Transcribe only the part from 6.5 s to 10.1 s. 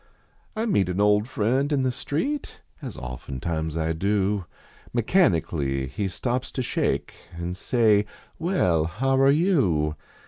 to shake An say:" Well, how are you